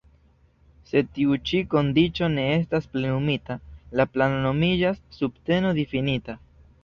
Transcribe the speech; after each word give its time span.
Se 0.91 1.01
tiu 1.17 1.35
ĉi 1.49 1.59
kondiĉo 1.73 2.29
ne 2.37 2.45
estas 2.53 2.87
plenumita, 2.97 3.57
la 4.01 4.07
plano 4.15 4.41
nomiĝas 4.47 4.99
"subteno-difinita". 5.19 6.39